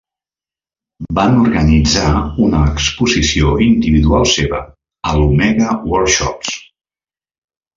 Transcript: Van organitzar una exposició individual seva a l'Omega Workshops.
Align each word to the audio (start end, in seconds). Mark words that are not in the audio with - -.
Van 1.17 1.35
organitzar 1.41 2.13
una 2.47 2.61
exposició 2.69 3.53
individual 3.67 4.25
seva 4.33 4.63
a 5.11 5.15
l'Omega 5.21 5.77
Workshops. 5.93 6.57